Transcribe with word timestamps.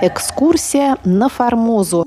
Экскурсия 0.00 0.96
на 1.04 1.28
Формозу. 1.28 2.04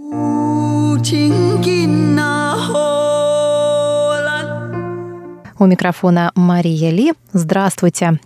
У 5.60 5.66
микрофона 5.66 6.32
Мария 6.34 6.90
Ли. 6.90 7.14
Здравствуйте. 7.34 8.18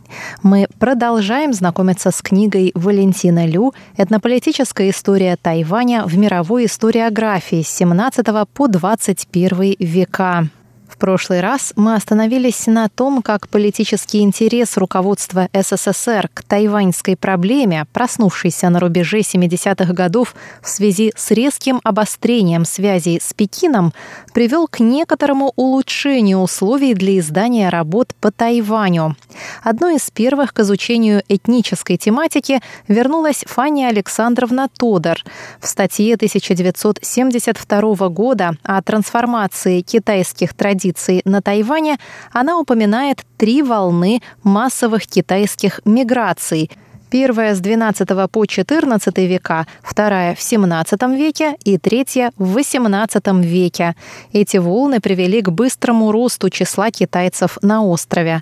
Мы 0.44 0.68
продолжаем 0.78 1.52
знакомиться 1.52 2.12
с 2.12 2.22
книгой 2.22 2.74
Валентина 2.76 3.48
Лю 3.48 3.74
«Этнополитическая 3.98 4.92
история 4.92 5.36
Тайваня 5.36 6.06
в 6.06 6.16
мировой 6.16 6.66
историографии 6.66 7.64
с 7.64 7.70
17 7.70 8.24
по 8.54 8.68
21 8.68 9.78
века». 9.80 10.48
В 10.88 10.98
прошлый 10.98 11.42
раз 11.42 11.74
мы 11.76 11.96
остановились 11.96 12.68
на 12.68 12.88
том, 12.90 13.22
как 13.22 13.50
политический 13.50 14.22
интерес 14.22 14.78
руководства 14.78 15.50
СССР 15.52 16.30
к 16.34 16.44
тайваньской 16.44 17.18
проблеме, 17.18 17.86
проснувшийся 17.92 18.70
на 18.70 18.80
рубеже 18.80 19.20
70-х 19.20 19.94
годов 19.94 20.36
в 20.62 20.70
связи 20.70 21.12
с 21.16 21.32
резким 21.32 21.82
обострением 21.84 22.66
связей 22.66 23.20
с 23.20 23.34
Пекином, 23.34 23.94
привел 24.34 24.68
к 24.68 24.80
некоторому 24.80 25.54
улучшению 25.56 26.40
условий 26.40 26.94
для 26.94 27.20
издания 27.20 27.70
работ 27.70 28.14
по 28.22 28.32
Тайваню. 28.32 29.16
Одной 29.64 29.96
из 29.96 30.10
первых 30.12 30.54
к 30.54 30.60
изучению 30.60 31.24
этнической 31.28 31.98
тематики 31.98 32.62
вернулась 32.88 33.44
Фанни 33.48 33.84
Александровна 33.84 34.70
Тодор. 34.70 35.18
В 35.60 35.68
статье 35.68 36.16
1972 36.16 38.10
года 38.10 38.56
о 38.64 38.82
трансформации 38.82 39.82
китайских 39.82 40.54
традиций 40.54 40.75
традиций 40.76 41.22
на 41.26 41.42
Тайване, 41.42 41.98
она 42.32 42.60
упоминает 42.60 43.24
три 43.38 43.64
волны 43.64 44.22
массовых 44.44 45.08
китайских 45.08 45.82
миграций– 45.86 46.70
Первая 47.12 47.56
с 47.56 47.62
XII 47.62 48.28
по 48.28 48.44
XIV 48.44 49.28
века, 49.28 49.68
вторая 49.84 50.36
в 50.36 50.40
XVII 50.40 51.16
веке 51.16 51.56
и 51.64 51.78
третья 51.78 52.32
в 52.38 52.58
XVIII 52.58 53.42
веке. 53.42 53.96
Эти 54.34 54.58
волны 54.58 55.00
привели 55.00 55.42
к 55.42 55.50
быстрому 55.50 56.12
росту 56.12 56.50
числа 56.50 56.92
китайцев 56.92 57.58
на 57.62 57.86
острове. 57.86 58.42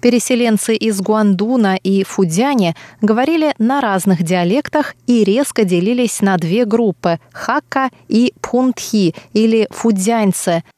Переселенцы 0.00 0.74
из 0.74 1.00
Гуандуна 1.00 1.76
и 1.76 2.04
Фудзяне 2.04 2.74
говорили 3.00 3.54
на 3.58 3.80
разных 3.80 4.22
диалектах 4.22 4.94
и 5.06 5.24
резко 5.24 5.64
делились 5.64 6.20
на 6.20 6.36
две 6.36 6.64
группы– 6.64 7.18
хакка 7.32 7.90
и 8.08 8.34
пхунтхи 8.40 9.14
или 9.32 9.68
фудзяньцы– 9.70 10.64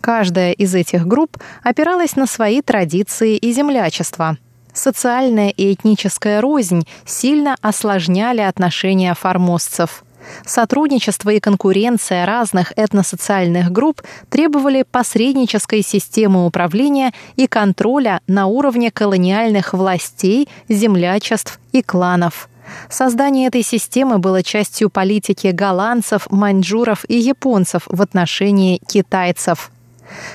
Каждая 0.00 0.52
из 0.52 0.74
этих 0.74 1.06
групп 1.06 1.38
опиралась 1.62 2.16
на 2.16 2.26
свои 2.26 2.62
традиции 2.62 3.36
и 3.36 3.52
землячество. 3.52 4.36
Социальная 4.72 5.50
и 5.50 5.72
этническая 5.72 6.40
рознь 6.40 6.86
сильно 7.04 7.56
осложняли 7.60 8.40
отношения 8.40 9.14
формозцев. 9.14 10.04
Сотрудничество 10.44 11.30
и 11.30 11.40
конкуренция 11.40 12.26
разных 12.26 12.72
этносоциальных 12.76 13.72
групп 13.72 14.02
требовали 14.28 14.84
посреднической 14.88 15.82
системы 15.82 16.46
управления 16.46 17.12
и 17.36 17.46
контроля 17.46 18.20
на 18.26 18.46
уровне 18.46 18.90
колониальных 18.90 19.72
властей, 19.72 20.48
землячеств 20.68 21.58
и 21.72 21.82
кланов. 21.82 22.48
Создание 22.90 23.48
этой 23.48 23.62
системы 23.62 24.18
было 24.18 24.42
частью 24.42 24.90
политики 24.90 25.48
голландцев, 25.48 26.30
маньчжуров 26.30 27.06
и 27.08 27.16
японцев 27.16 27.84
в 27.86 28.02
отношении 28.02 28.80
китайцев– 28.86 29.70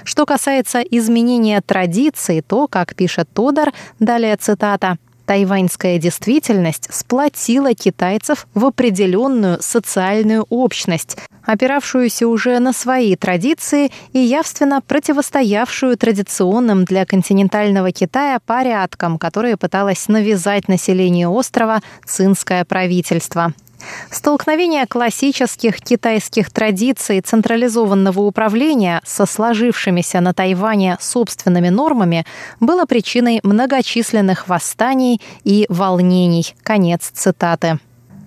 что 0.04 0.26
касается 0.26 0.82
изменения 0.82 1.62
традиций, 1.62 2.42
то, 2.42 2.68
как 2.68 2.96
пишет 2.96 3.30
Тодор, 3.34 3.72
далее 4.00 4.36
цитата, 4.38 4.98
Тайваньская 5.26 6.00
действительность 6.00 6.94
сплотила 6.94 7.74
китайцев 7.74 8.46
в 8.54 8.66
определенную 8.66 9.62
социальную 9.62 10.46
общность, 10.50 11.18
опиравшуюся 11.44 12.28
уже 12.28 12.60
на 12.60 12.74
свои 12.74 13.16
традиции 13.16 13.92
и 14.12 14.20
явственно 14.20 14.82
противостоявшую 14.82 15.98
традиционным 15.98 16.84
для 16.84 17.06
континентального 17.06 17.92
Китая 17.92 18.40
порядкам, 18.46 19.18
которые 19.18 19.56
пыталось 19.56 20.08
навязать 20.08 20.68
населению 20.68 21.32
острова 21.32 21.82
цинское 22.06 22.66
правительство. 22.66 23.54
Столкновение 24.12 24.86
классических 24.88 25.82
китайских 25.82 26.52
традиций 26.52 27.22
централизованного 27.22 28.22
управления 28.22 29.02
со 29.04 29.26
сложившимися 29.26 30.22
на 30.22 30.34
Тайване 30.34 30.98
собственными 31.00 31.70
нормами 31.70 32.26
было 32.60 32.86
причиной 32.86 33.40
многочисленных 33.44 34.48
восстаний 34.48 35.22
и 35.44 35.66
волнений. 35.70 36.56
Конец 36.64 37.12
цитаты. 37.14 37.80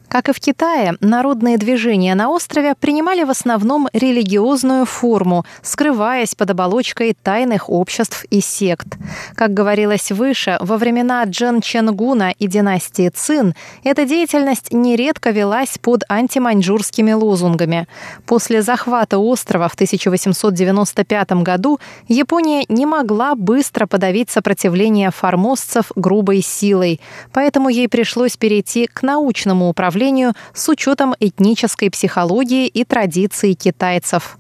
Как 0.09 0.29
и 0.29 0.33
в 0.33 0.39
Китае, 0.39 0.95
народные 1.01 1.59
движения 1.59 2.15
на 2.15 2.31
острове 2.31 2.75
принимали 2.79 3.25
в 3.25 3.31
основном 3.31 3.89
религиозную 3.93 4.87
форму, 4.87 5.45
скрываясь 5.63 6.35
под 6.35 6.51
оболочкой 6.51 7.17
тайных 7.21 7.69
обществ 7.69 8.25
и 8.31 8.41
сект. 8.41 8.87
Как 9.35 9.53
говорилось 9.53 10.13
выше, 10.13 10.59
во 10.61 10.77
времена 10.77 11.25
Джен 11.25 11.61
Ченгуна 11.61 12.31
и 12.39 12.47
династии 12.47 13.09
Цин 13.09 13.55
эта 13.83 14.05
деятельность 14.05 14.73
нередко 14.73 15.31
велась 15.31 15.77
под 15.79 16.05
антиманьчжурскими 16.09 17.13
лозунгами. 17.13 17.89
После 18.27 18.63
захвата 18.63 19.19
острова 19.19 19.69
в 19.69 19.75
1895 19.75 21.33
году 21.43 21.81
Япония 22.07 22.65
не 22.69 22.87
могла 22.87 23.35
быстро 23.35 23.87
подавить 23.87 24.31
сопротивление 24.31 25.11
формозцев 25.11 25.91
грубой 25.97 26.43
силой, 26.43 27.01
поэтому 27.33 27.69
ей 27.69 27.89
пришлось 27.89 28.37
перейти 28.37 28.87
к 28.87 29.03
научному 29.03 29.69
управлению 29.69 29.96
управлению 29.97 30.35
с 30.53 30.69
учетом 30.69 31.15
этнической 31.21 31.91
психологии 31.91 32.67
и 32.67 32.85
традиций 32.85 33.55
китайцев. 33.55 34.37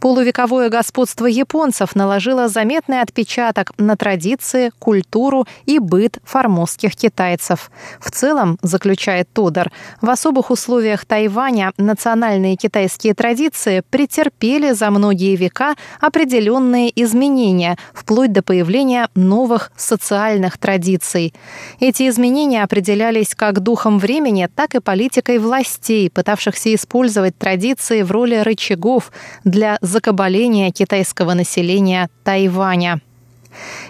Полувековое 0.00 0.68
господство 0.68 1.26
японцев 1.26 1.94
наложило 1.94 2.48
заметный 2.48 3.00
отпечаток 3.00 3.72
на 3.78 3.96
традиции, 3.96 4.70
культуру 4.78 5.46
и 5.66 5.78
быт 5.78 6.18
формозских 6.24 6.96
китайцев. 6.96 7.70
В 8.00 8.10
целом, 8.10 8.58
заключает 8.62 9.28
Тодор, 9.32 9.70
в 10.00 10.10
особых 10.10 10.50
условиях 10.50 11.04
Тайваня 11.04 11.72
национальные 11.76 12.56
китайские 12.56 13.14
традиции 13.14 13.82
претерпели 13.90 14.72
за 14.72 14.90
многие 14.90 15.36
века 15.36 15.74
определенные 16.00 16.90
изменения, 17.02 17.76
вплоть 17.92 18.32
до 18.32 18.42
появления 18.42 19.08
новых 19.14 19.72
социальных 19.76 20.58
традиций. 20.58 21.34
Эти 21.80 22.08
изменения 22.08 22.62
определялись 22.62 23.34
как 23.34 23.60
духом 23.60 23.98
времени, 23.98 24.48
так 24.54 24.74
и 24.74 24.80
политикой 24.80 25.38
властей, 25.38 26.10
пытавшихся 26.10 26.74
использовать 26.74 27.36
традиции 27.38 28.02
в 28.02 28.10
роли 28.10 28.36
рычагов 28.36 29.12
для 29.44 29.59
для 29.60 29.76
закабаления 29.82 30.70
китайского 30.70 31.34
населения 31.34 32.08
Тайваня. 32.24 33.02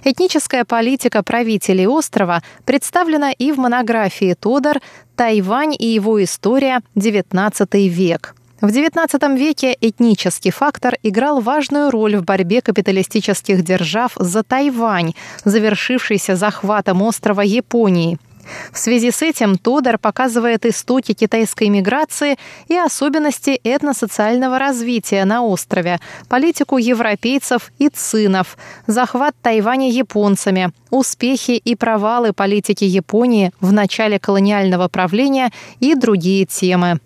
Этническая 0.03 0.65
политика 0.65 1.23
правителей 1.23 1.87
острова 1.87 2.43
представлена 2.65 3.31
и 3.31 3.53
в 3.53 3.59
монографии 3.59 4.35
Тодор 4.35 4.81
«Тайвань 5.15 5.77
и 5.79 5.87
его 5.87 6.21
история. 6.25 6.81
XIX 6.97 7.87
век». 7.87 8.35
В 8.61 8.67
XIX 8.67 9.39
веке 9.39 9.77
этнический 9.81 10.51
фактор 10.51 10.97
играл 11.05 11.41
важную 11.41 11.93
роль 11.93 12.17
в 12.17 12.25
борьбе 12.25 12.63
капиталистических 12.63 13.63
держав 13.63 14.15
за 14.17 14.43
Тайвань, 14.43 15.15
завершившийся 15.45 16.35
захватом 16.35 17.01
острова 17.03 17.43
Японии– 17.43 18.19
в 18.73 18.79
связи 18.79 19.11
с 19.11 19.23
этим 19.23 19.59
Тодор 19.59 19.99
показывает 19.99 20.67
истоки 20.67 21.13
китайской 21.13 21.69
миграции 21.69 22.39
и 22.69 22.77
особенности 22.77 23.61
этносоциального 23.65 24.59
развития 24.59 25.25
на 25.25 25.43
острове, 25.43 26.01
политику 26.29 26.79
европейцев 26.79 27.73
и 27.79 27.89
цинов, 27.89 28.57
захват 28.87 29.35
Тайваня 29.43 29.91
японцами, 29.91 30.73
успехи 30.91 31.53
и 31.53 31.75
провалы 31.75 32.33
политики 32.33 32.85
Японии 32.85 33.53
в 33.61 33.73
начале 33.73 34.19
колониального 34.19 34.89
правления 34.89 35.51
и 35.81 35.95
другие 35.95 36.47
темы. 36.47 37.01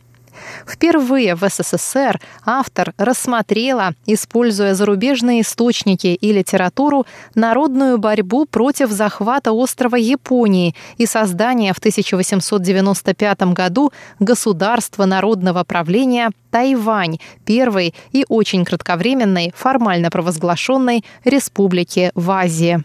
Впервые 0.67 1.35
в 1.35 1.49
СССР 1.49 2.21
автор 2.45 2.93
рассмотрела, 2.97 3.95
используя 4.07 4.75
зарубежные 4.75 5.43
источники 5.43 6.09
и 6.09 6.33
литературу, 6.33 7.07
народную 7.35 7.99
борьбу 7.99 8.47
против 8.47 8.91
захвата 8.91 9.53
острова 9.53 9.97
Японии 9.97 10.75
и 10.97 11.07
создания 11.07 11.73
в 11.73 11.79
1895 11.79 13.43
году 13.53 13.93
государства 14.19 15.05
народного 15.05 15.65
правления 15.65 16.31
Тайвань, 16.51 17.19
первой 17.45 17.95
и 18.13 18.25
очень 18.29 18.65
кратковременной 18.65 19.53
формально 19.57 20.11
провозглашенной 20.11 21.05
республики 21.25 22.13
в 22.15 22.31
Азии. 22.31 22.85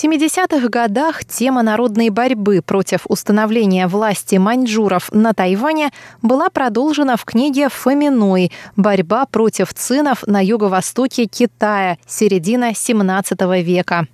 70-х 0.00 0.68
годах 0.68 1.24
тема 1.24 1.62
народной 1.62 2.10
борьбы 2.10 2.62
против 2.64 3.00
установления 3.08 3.88
власти 3.88 4.36
маньчжуров 4.36 5.10
на 5.12 5.32
Тайване 5.32 5.90
была 6.22 6.50
продолжена 6.50 7.16
в 7.16 7.24
книге 7.24 7.68
Фоминой 7.68 8.52
«Борьба 8.76 9.26
против 9.26 9.74
цинов 9.74 10.24
на 10.28 10.40
юго-востоке 10.40 11.26
Китая. 11.26 11.98
Середина 12.06 12.74
17 12.74 13.40
века». 13.64 14.06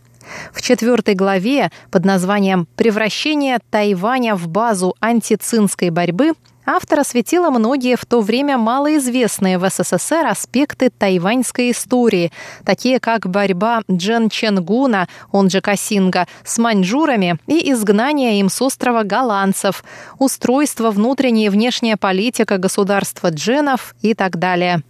В 0.53 0.62
четвертой 0.62 1.15
главе 1.15 1.71
под 1.91 2.05
названием 2.05 2.67
«Превращение 2.76 3.59
Тайваня 3.71 4.35
в 4.35 4.49
базу 4.49 4.94
антицинской 5.00 5.91
борьбы» 5.91 6.32
автор 6.67 7.00
осветила 7.00 7.50
многие 7.50 7.97
в 7.97 8.05
то 8.06 8.21
время 8.21 8.59
малоизвестные 8.59 9.59
в 9.59 9.69
СССР 9.69 10.26
аспекты 10.26 10.91
тайваньской 10.91 11.71
истории, 11.71 12.32
такие 12.65 13.00
как 13.00 13.29
борьба 13.29 13.82
Джен 13.91 14.31
Ченгуна, 14.31 15.09
он 15.31 15.50
же 15.50 15.61
Касинга, 15.61 16.27
с 16.44 16.59
маньчжурами 16.59 17.37
и 17.47 17.70
изгнание 17.73 18.41
им 18.41 18.49
с 18.49 18.61
острова 18.62 19.03
голландцев, 19.03 19.85
устройство 20.19 20.91
внутренняя 20.91 21.47
и 21.47 21.50
внешняя 21.50 21.97
политика 21.97 22.59
государства 22.59 23.29
дженов 23.31 23.94
и 24.00 24.15
так 24.15 24.38
далее. 24.38 24.82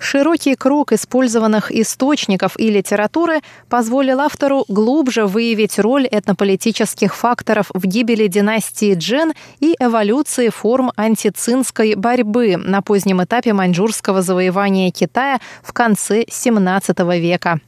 Широкий 0.00 0.56
круг 0.56 0.92
использованных 0.92 1.70
источников 1.70 2.58
и 2.58 2.70
литературы 2.70 3.40
позволил 3.68 4.20
автору 4.20 4.64
глубже 4.66 5.26
выявить 5.26 5.78
роль 5.78 6.08
этнополитических 6.10 7.14
факторов 7.14 7.66
в 7.74 7.86
гибели 7.86 8.26
династии 8.26 8.94
Джен 8.94 9.34
и 9.60 9.76
эволюции 9.78 10.48
форм 10.48 10.90
антицинской 10.96 11.94
борьбы 11.96 12.56
на 12.56 12.80
позднем 12.80 13.22
этапе 13.22 13.52
маньчжурского 13.52 14.22
завоевания 14.22 14.90
Китая 14.90 15.38
в 15.62 15.74
конце 15.74 16.22
XVII 16.22 17.20
века. 17.20 17.60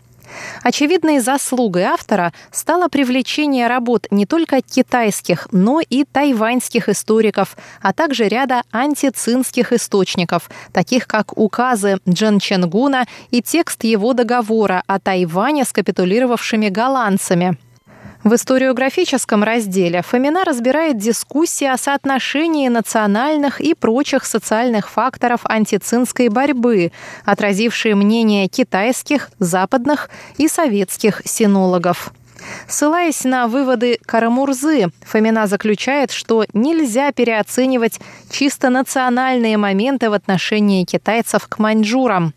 Очевидной 0.63 1.19
заслугой 1.21 1.85
автора 1.85 2.33
стало 2.51 2.89
привлечение 2.89 3.67
работ 3.67 4.07
не 4.11 4.27
только 4.27 4.61
китайских, 4.63 5.49
но 5.53 5.81
и 5.81 6.05
тайваньских 6.05 6.89
историков, 6.89 7.57
а 7.81 7.93
также 7.93 8.29
ряда 8.29 8.63
антицинских 8.73 9.73
источников, 9.73 10.51
таких 10.73 11.07
как 11.07 11.37
указы 11.37 11.99
Джен 12.09 12.39
Ченгуна 12.39 13.07
и 13.31 13.43
текст 13.43 13.85
его 13.85 14.13
договора 14.13 14.83
о 14.87 14.99
Тайване 14.99 15.65
с 15.65 15.73
капитулировавшими 15.73 16.69
голландцами. 16.69 17.57
В 18.25 18.35
историографическом 18.35 19.43
разделе 19.43 20.01
Фомина 20.03 20.45
разбирает 20.45 20.97
дискуссии 20.97 21.67
о 21.67 21.77
соотношении 21.77 22.69
национальных 22.69 23.61
и 23.61 23.75
прочих 23.75 24.25
социальных 24.25 24.89
факторов 24.89 25.41
антицинской 25.45 26.29
борьбы, 26.29 26.93
отразившие 27.25 27.97
мнения 27.97 28.47
китайских, 28.47 29.31
западных 29.41 30.09
и 30.37 30.47
советских 30.47 31.23
синологов. 31.25 32.13
Ссылаясь 32.69 33.25
на 33.25 33.49
выводы 33.49 33.99
Карамурзы, 34.05 34.89
Фомина 35.05 35.47
заключает, 35.47 36.11
что 36.11 36.45
нельзя 36.53 37.13
переоценивать 37.13 38.01
чисто 38.31 38.71
национальные 38.71 39.57
моменты 39.57 40.11
в 40.11 40.13
отношении 40.13 40.85
китайцев 40.85 41.47
к 41.49 41.59
маньчжурам. 41.59 42.35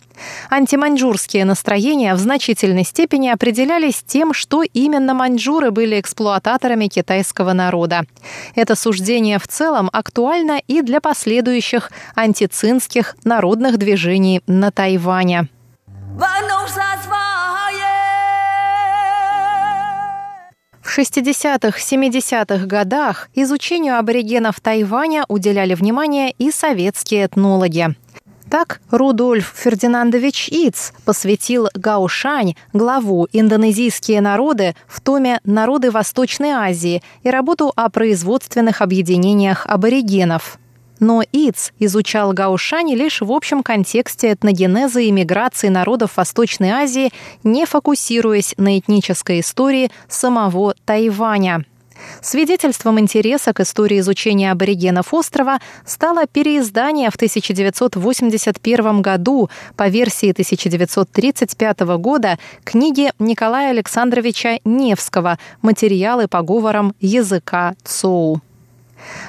Антиманьчжурские 0.49 1.45
настроения 1.45 2.13
в 2.13 2.19
значительной 2.19 2.83
степени 2.83 3.29
определялись 3.29 4.03
тем, 4.05 4.33
что 4.33 4.63
именно 4.63 5.13
маньчжуры 5.13 5.71
были 5.71 5.99
эксплуататорами 5.99 6.87
китайского 6.87 7.53
народа. 7.53 8.03
Это 8.55 8.75
суждение 8.75 9.39
в 9.39 9.47
целом 9.47 9.89
актуально 9.91 10.61
и 10.67 10.81
для 10.81 11.01
последующих 11.01 11.91
антицинских 12.15 13.15
народных 13.23 13.77
движений 13.77 14.41
на 14.47 14.71
Тайване. 14.71 15.47
В 20.95 20.97
60-х, 20.97 21.77
70-х 21.77 22.65
годах 22.67 23.29
изучению 23.33 23.99
аборигенов 23.99 24.61
Тайваня 24.61 25.25
уделяли 25.27 25.73
внимание 25.73 26.31
и 26.31 26.51
советские 26.51 27.25
этнологи. 27.25 27.93
Так 28.49 28.79
Рудольф 28.91 29.53
Фердинандович 29.57 30.47
Иц 30.47 30.93
посвятил 31.03 31.67
Гаушань, 31.73 32.55
главу 32.71 33.27
«Индонезийские 33.33 34.21
народы» 34.21 34.73
в 34.87 35.01
томе 35.01 35.41
«Народы 35.43 35.91
Восточной 35.91 36.51
Азии» 36.51 37.03
и 37.23 37.29
работу 37.29 37.73
о 37.75 37.89
производственных 37.89 38.81
объединениях 38.81 39.65
аборигенов– 39.67 40.59
но 40.99 41.23
ИЦ 41.31 41.71
изучал 41.79 42.33
Гаушани 42.33 42.95
лишь 42.95 43.21
в 43.21 43.31
общем 43.31 43.63
контексте 43.63 44.33
этногенеза 44.33 45.01
и 45.01 45.11
миграции 45.11 45.69
народов 45.69 46.17
Восточной 46.17 46.69
Азии, 46.69 47.11
не 47.43 47.65
фокусируясь 47.65 48.53
на 48.57 48.79
этнической 48.79 49.39
истории 49.39 49.91
самого 50.07 50.75
Тайваня. 50.85 51.65
Свидетельством 52.21 52.99
интереса 52.99 53.53
к 53.53 53.61
истории 53.61 53.99
изучения 53.99 54.51
аборигенов 54.51 55.13
острова 55.13 55.59
стало 55.85 56.27
переиздание 56.27 57.09
в 57.09 57.15
1981 57.15 59.01
году 59.01 59.49
по 59.75 59.87
версии 59.87 60.31
1935 60.31 61.79
года 61.97 62.37
книги 62.63 63.11
Николая 63.19 63.69
Александровича 63.71 64.59
Невского 64.65 65.39
«Материалы 65.61 66.27
по 66.27 66.41
говорам 66.41 66.93
языка 66.99 67.75
ЦОУ». 67.83 68.41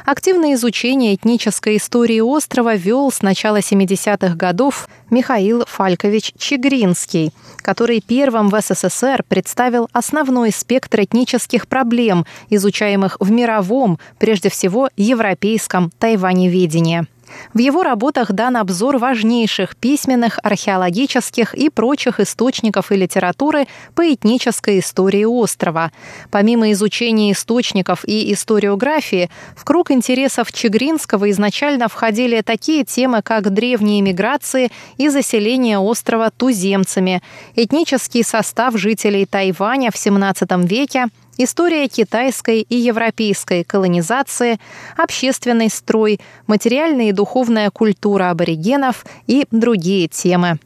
Активное 0.04 0.54
изучение 0.54 1.14
этнической 1.14 1.76
истории 1.76 2.20
острова 2.20 2.74
вел 2.76 3.10
с 3.10 3.22
начала 3.22 3.58
70-х 3.58 4.34
годов 4.34 4.88
Михаил 5.10 5.64
Фалькович 5.66 6.32
Чегринский, 6.38 7.32
который 7.58 8.00
первым 8.00 8.48
в 8.48 8.60
СССР 8.60 9.24
представил 9.28 9.88
основной 9.92 10.52
спектр 10.52 11.00
этнических 11.02 11.68
проблем, 11.68 12.26
изучаемых 12.50 13.16
в 13.20 13.30
мировом, 13.30 13.98
прежде 14.18 14.50
всего 14.50 14.90
европейском 14.96 15.90
тайваневедении. 15.98 17.06
В 17.54 17.58
его 17.58 17.82
работах 17.82 18.32
дан 18.32 18.56
обзор 18.56 18.98
важнейших 18.98 19.76
письменных, 19.76 20.38
археологических 20.42 21.54
и 21.54 21.70
прочих 21.70 22.20
источников 22.20 22.92
и 22.92 22.96
литературы 22.96 23.66
по 23.94 24.12
этнической 24.12 24.80
истории 24.80 25.24
острова. 25.24 25.92
Помимо 26.30 26.70
изучения 26.72 27.32
источников 27.32 28.04
и 28.06 28.32
историографии, 28.32 29.30
в 29.56 29.64
круг 29.64 29.90
интересов 29.90 30.52
Чегринского 30.52 31.30
изначально 31.30 31.88
входили 31.88 32.40
такие 32.42 32.84
темы, 32.84 33.22
как 33.22 33.52
древние 33.52 34.02
миграции 34.02 34.70
и 34.96 35.08
заселение 35.08 35.78
острова 35.78 36.30
туземцами, 36.30 37.22
этнический 37.54 38.24
состав 38.24 38.76
жителей 38.76 39.26
Тайваня 39.26 39.90
в 39.90 39.94
XVII 39.94 40.66
веке, 40.66 41.06
история 41.36 41.88
китайской 41.88 42.60
и 42.60 42.76
европейской 42.76 43.64
колонизации, 43.64 44.58
общественный 44.96 45.70
строй, 45.70 46.20
материальная 46.46 47.10
и 47.10 47.12
духовная 47.12 47.70
культура 47.70 48.30
аборигенов 48.30 49.04
и 49.26 49.46
другие 49.50 50.08
темы. 50.08 50.58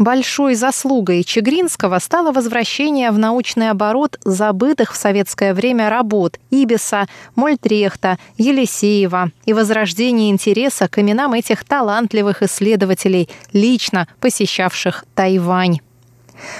Большой 0.00 0.54
заслугой 0.54 1.22
Чегринского 1.24 1.98
стало 1.98 2.32
возвращение 2.32 3.10
в 3.10 3.18
научный 3.18 3.68
оборот 3.68 4.18
забытых 4.24 4.94
в 4.94 4.96
советское 4.96 5.52
время 5.52 5.90
работ 5.90 6.38
Ибиса, 6.50 7.06
Мольтрехта, 7.34 8.16
Елисеева 8.38 9.30
и 9.44 9.52
возрождение 9.52 10.30
интереса 10.30 10.88
к 10.88 10.98
именам 10.98 11.34
этих 11.34 11.64
талантливых 11.66 12.42
исследователей, 12.42 13.28
лично 13.52 14.08
посещавших 14.20 15.04
Тайвань. 15.14 15.80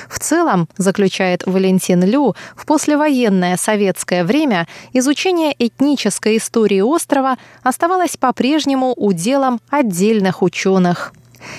В 0.08 0.18
целом, 0.18 0.68
заключает 0.76 1.44
Валентин 1.46 2.02
Лю, 2.04 2.34
в 2.56 2.66
послевоенное 2.66 3.56
советское 3.56 4.25
время 4.25 4.66
изучение 4.92 5.54
этнической 5.58 6.37
истории 6.37 6.80
острова 6.80 7.37
оставалось 7.62 8.16
по-прежнему 8.16 8.92
уделом 8.92 9.60
отдельных 9.70 10.42
ученых. 10.42 11.12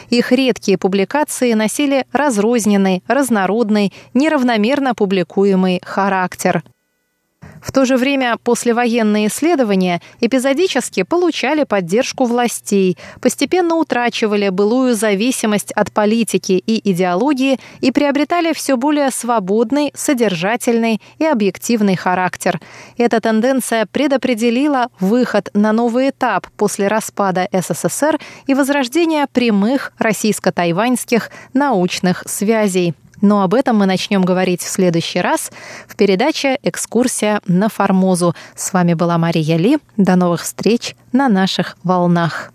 Их 0.09 0.31
редкие 0.31 0.77
публикации 0.77 1.53
носили 1.53 2.05
разрозненный, 2.11 3.03
разнородный, 3.07 3.91
неравномерно 4.13 4.93
публикуемый 4.93 5.81
характер– 5.83 6.63
в 7.61 7.71
то 7.71 7.85
же 7.85 7.95
время 7.95 8.37
послевоенные 8.43 9.27
исследования 9.27 10.01
эпизодически 10.19 11.03
получали 11.03 11.63
поддержку 11.63 12.25
властей, 12.25 12.97
постепенно 13.21 13.75
утрачивали 13.75 14.49
былую 14.49 14.95
зависимость 14.95 15.71
от 15.73 15.91
политики 15.91 16.53
и 16.53 16.91
идеологии 16.91 17.59
и 17.79 17.91
приобретали 17.91 18.53
все 18.53 18.77
более 18.77 19.11
свободный, 19.11 19.91
содержательный 19.95 21.01
и 21.19 21.25
объективный 21.25 21.95
характер. 21.95 22.59
Эта 22.97 23.21
тенденция 23.21 23.85
предопределила 23.85 24.87
выход 24.99 25.49
на 25.53 25.71
новый 25.71 26.09
этап 26.09 26.47
после 26.57 26.87
распада 26.87 27.47
СССР 27.51 28.19
и 28.47 28.53
возрождения 28.53 29.27
прямых 29.31 29.93
российско-тайваньских 29.99 31.29
научных 31.53 32.23
связей. 32.27 32.95
Но 33.21 33.43
об 33.43 33.53
этом 33.53 33.77
мы 33.77 33.85
начнем 33.85 34.23
говорить 34.23 34.61
в 34.61 34.67
следующий 34.67 35.21
раз 35.21 35.51
в 35.87 35.95
передаче 35.95 36.57
«Экскурсия 36.63 37.41
на 37.45 37.69
Формозу». 37.69 38.35
С 38.55 38.73
вами 38.73 38.93
была 38.93 39.17
Мария 39.17 39.57
Ли. 39.57 39.79
До 39.97 40.15
новых 40.15 40.41
встреч 40.41 40.95
на 41.11 41.29
наших 41.29 41.77
волнах. 41.83 42.51